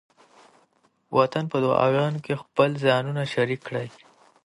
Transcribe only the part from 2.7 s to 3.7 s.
ځانونه شریک